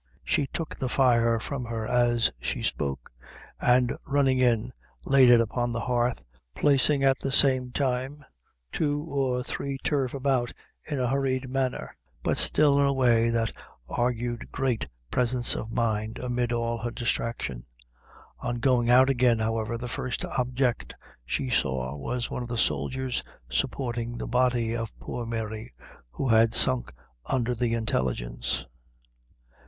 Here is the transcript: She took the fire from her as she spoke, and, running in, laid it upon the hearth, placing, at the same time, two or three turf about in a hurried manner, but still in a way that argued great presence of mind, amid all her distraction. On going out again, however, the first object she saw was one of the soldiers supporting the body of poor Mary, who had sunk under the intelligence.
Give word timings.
She 0.23 0.47
took 0.47 0.75
the 0.75 0.89
fire 0.89 1.39
from 1.39 1.65
her 1.65 1.85
as 1.85 2.31
she 2.39 2.63
spoke, 2.63 3.11
and, 3.59 3.93
running 4.03 4.39
in, 4.39 4.73
laid 5.05 5.29
it 5.29 5.39
upon 5.39 5.71
the 5.71 5.81
hearth, 5.81 6.23
placing, 6.55 7.03
at 7.03 7.19
the 7.19 7.31
same 7.31 7.69
time, 7.71 8.25
two 8.71 9.03
or 9.07 9.43
three 9.43 9.77
turf 9.83 10.15
about 10.15 10.53
in 10.83 10.99
a 10.99 11.07
hurried 11.07 11.51
manner, 11.51 11.95
but 12.23 12.39
still 12.39 12.79
in 12.79 12.87
a 12.87 12.91
way 12.93 13.29
that 13.29 13.53
argued 13.87 14.51
great 14.51 14.87
presence 15.11 15.53
of 15.55 15.71
mind, 15.71 16.17
amid 16.17 16.51
all 16.51 16.79
her 16.79 16.89
distraction. 16.89 17.67
On 18.39 18.55
going 18.57 18.89
out 18.89 19.07
again, 19.11 19.37
however, 19.37 19.77
the 19.77 19.87
first 19.87 20.25
object 20.25 20.95
she 21.27 21.47
saw 21.47 21.95
was 21.95 22.27
one 22.31 22.41
of 22.41 22.49
the 22.49 22.57
soldiers 22.57 23.21
supporting 23.51 24.17
the 24.17 24.25
body 24.25 24.75
of 24.75 24.89
poor 24.99 25.27
Mary, 25.27 25.75
who 26.09 26.27
had 26.29 26.55
sunk 26.55 26.91
under 27.27 27.53
the 27.53 27.75
intelligence. 27.75 28.65